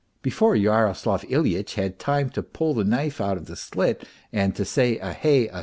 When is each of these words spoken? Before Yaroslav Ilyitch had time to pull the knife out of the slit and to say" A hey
Before 0.23 0.55
Yaroslav 0.55 1.21
Ilyitch 1.29 1.75
had 1.75 1.99
time 1.99 2.31
to 2.31 2.41
pull 2.41 2.73
the 2.73 2.83
knife 2.83 3.21
out 3.21 3.37
of 3.37 3.45
the 3.45 3.55
slit 3.55 4.03
and 4.33 4.55
to 4.55 4.65
say" 4.65 4.97
A 4.97 5.13
hey 5.13 5.47